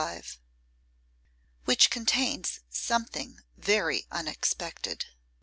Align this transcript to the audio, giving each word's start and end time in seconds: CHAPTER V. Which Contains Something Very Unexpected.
CHAPTER 0.03 0.19
V. 0.23 0.27
Which 1.65 1.91
Contains 1.91 2.61
Something 2.71 3.41
Very 3.55 4.07
Unexpected. 4.09 5.05